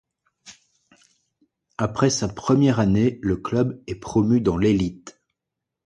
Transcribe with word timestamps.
Après 1.77 2.09
sa 2.09 2.27
première 2.27 2.79
année, 2.79 3.19
le 3.21 3.37
club 3.37 3.79
est 3.85 3.93
promu 3.93 4.41
dans 4.41 4.57
l'élite. 4.57 5.21